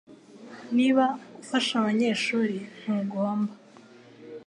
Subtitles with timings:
[0.75, 1.05] Niba
[1.41, 3.53] ufashe abanyeshuri ntugomba